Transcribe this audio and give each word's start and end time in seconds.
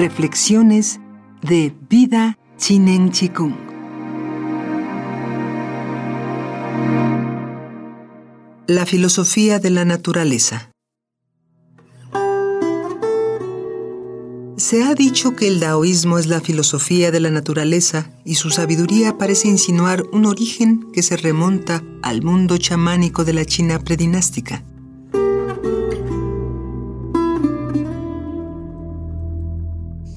Reflexiones 0.00 0.98
de 1.42 1.74
Vida 1.90 2.38
Chinen 2.56 3.12
Chikung. 3.12 3.52
La 8.66 8.86
filosofía 8.86 9.58
de 9.58 9.68
la 9.68 9.84
naturaleza. 9.84 10.70
Se 14.56 14.84
ha 14.84 14.94
dicho 14.94 15.36
que 15.36 15.48
el 15.48 15.60
taoísmo 15.60 16.16
es 16.16 16.28
la 16.28 16.40
filosofía 16.40 17.10
de 17.10 17.20
la 17.20 17.30
naturaleza 17.30 18.10
y 18.24 18.36
su 18.36 18.48
sabiduría 18.48 19.18
parece 19.18 19.48
insinuar 19.48 20.04
un 20.12 20.24
origen 20.24 20.90
que 20.94 21.02
se 21.02 21.18
remonta 21.18 21.84
al 22.00 22.22
mundo 22.22 22.56
chamánico 22.56 23.26
de 23.26 23.34
la 23.34 23.44
China 23.44 23.78
predinástica. 23.78 24.64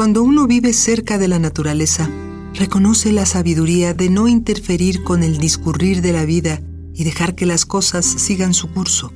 Cuando 0.00 0.22
uno 0.22 0.46
vive 0.46 0.72
cerca 0.72 1.18
de 1.18 1.28
la 1.28 1.38
naturaleza, 1.38 2.08
reconoce 2.54 3.12
la 3.12 3.26
sabiduría 3.26 3.92
de 3.92 4.08
no 4.08 4.28
interferir 4.28 5.04
con 5.04 5.22
el 5.22 5.36
discurrir 5.36 6.00
de 6.00 6.14
la 6.14 6.24
vida 6.24 6.62
y 6.94 7.04
dejar 7.04 7.34
que 7.34 7.44
las 7.44 7.66
cosas 7.66 8.06
sigan 8.06 8.54
su 8.54 8.72
curso. 8.72 9.12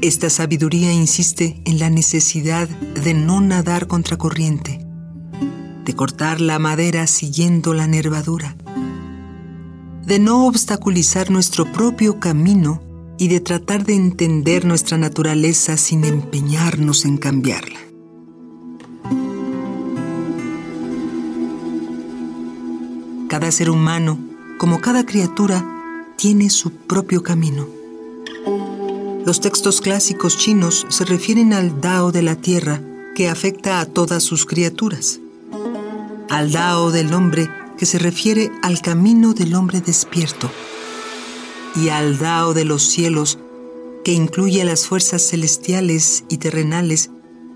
Esta 0.00 0.30
sabiduría 0.30 0.92
insiste 0.92 1.62
en 1.64 1.78
la 1.78 1.90
necesidad 1.90 2.68
de 2.68 3.14
no 3.14 3.40
nadar 3.40 3.86
contra 3.86 4.16
corriente, 4.16 4.84
de 5.84 5.94
cortar 5.94 6.40
la 6.40 6.58
madera 6.58 7.06
siguiendo 7.06 7.74
la 7.74 7.86
nervadura, 7.86 8.56
de 10.04 10.18
no 10.18 10.44
obstaculizar 10.48 11.30
nuestro 11.30 11.70
propio 11.70 12.18
camino 12.18 12.82
y 13.16 13.28
de 13.28 13.38
tratar 13.38 13.84
de 13.84 13.94
entender 13.94 14.64
nuestra 14.64 14.98
naturaleza 14.98 15.76
sin 15.76 16.04
empeñarnos 16.04 17.04
en 17.04 17.16
cambiarla. 17.16 17.87
Cada 23.28 23.52
ser 23.52 23.68
humano, 23.68 24.18
como 24.56 24.80
cada 24.80 25.04
criatura, 25.04 25.62
tiene 26.16 26.48
su 26.48 26.72
propio 26.72 27.22
camino. 27.22 27.68
Los 29.26 29.42
textos 29.42 29.82
clásicos 29.82 30.38
chinos 30.38 30.86
se 30.88 31.04
refieren 31.04 31.52
al 31.52 31.82
Dao 31.82 32.10
de 32.10 32.22
la 32.22 32.36
Tierra 32.36 32.80
que 33.14 33.28
afecta 33.28 33.80
a 33.80 33.86
todas 33.86 34.22
sus 34.22 34.46
criaturas, 34.46 35.20
al 36.30 36.52
Dao 36.52 36.90
del 36.90 37.12
hombre 37.12 37.50
que 37.76 37.84
se 37.84 37.98
refiere 37.98 38.50
al 38.62 38.80
camino 38.80 39.34
del 39.34 39.54
hombre 39.54 39.82
despierto, 39.82 40.50
y 41.76 41.90
al 41.90 42.18
Dao 42.18 42.54
de 42.54 42.64
los 42.64 42.82
cielos 42.82 43.38
que 44.06 44.14
incluye 44.14 44.62
a 44.62 44.64
las 44.64 44.86
fuerzas 44.86 45.20
celestiales 45.20 46.24
y 46.30 46.38
terrenales 46.38 47.10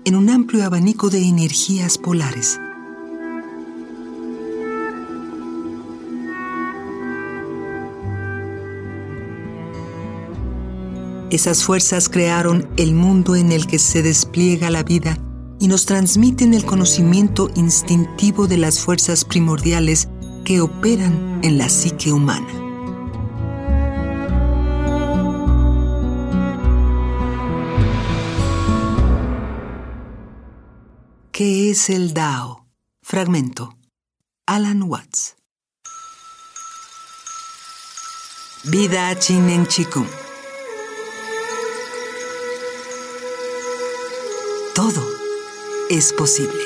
en 0.05 0.15
un 0.15 0.29
amplio 0.29 0.63
abanico 0.65 1.09
de 1.09 1.23
energías 1.23 1.97
polares. 1.97 2.59
Esas 11.33 11.63
fuerzas 11.63 12.09
crearon 12.09 12.69
el 12.77 12.93
mundo 12.93 13.35
en 13.35 13.51
el 13.51 13.65
que 13.65 13.79
se 13.79 14.03
despliega 14.03 14.69
la 14.69 14.83
vida 14.83 15.17
y 15.59 15.67
nos 15.67 15.87
transmiten 15.87 16.53
el 16.53 16.63
conocimiento 16.63 17.49
instintivo 17.55 18.45
de 18.45 18.57
las 18.57 18.79
fuerzas 18.79 19.25
primordiales 19.25 20.09
que 20.45 20.61
operan 20.61 21.41
en 21.43 21.57
la 21.57 21.69
psique 21.69 22.11
humana. 22.11 22.47
¿Qué 31.31 31.71
es 31.71 31.89
el 31.89 32.13
Dao? 32.13 32.67
Fragmento. 33.01 33.75
Alan 34.45 34.83
Watts. 34.83 35.35
Vida 38.65 39.17
Chinen 39.17 39.65
Chikung. 39.65 40.22
Todo 44.83 45.07
es 45.89 46.11
posible. 46.11 46.59